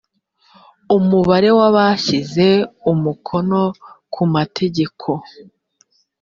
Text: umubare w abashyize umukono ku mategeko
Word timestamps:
umubare 0.95 1.49
w 1.57 1.59
abashyize 1.69 2.47
umukono 2.91 3.61
ku 4.13 4.23
mategeko 4.33 5.09